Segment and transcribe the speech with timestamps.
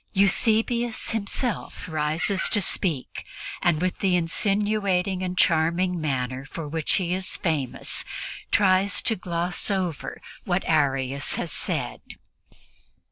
[0.13, 3.23] Eusebius himself rises to speak
[3.61, 8.03] and, with the insinuating and charming manner for which he is famous,
[8.49, 12.01] tries to gloss over what Arius has said.